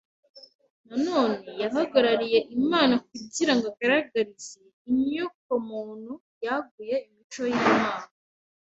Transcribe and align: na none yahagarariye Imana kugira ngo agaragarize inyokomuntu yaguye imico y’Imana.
na 0.87 0.95
none 1.05 1.35
yahagarariye 1.61 2.39
Imana 2.57 2.93
kugira 3.07 3.53
ngo 3.55 3.65
agaragarize 3.71 4.55
inyokomuntu 4.89 6.13
yaguye 6.45 6.95
imico 7.09 7.43
y’Imana. 7.51 8.03